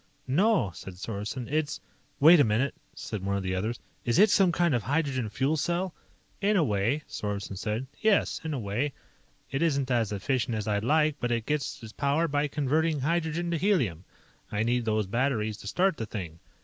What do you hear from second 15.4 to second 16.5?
to start the thing.